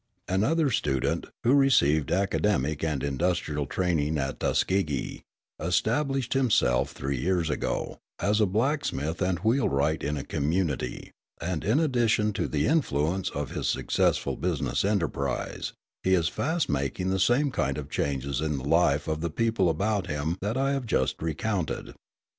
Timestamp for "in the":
18.41-18.67